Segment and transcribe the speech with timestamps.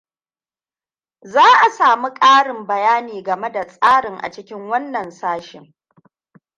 [1.33, 5.73] Zaʻa samu ƙarin bayani game da tsarin a cikin wannan sashin.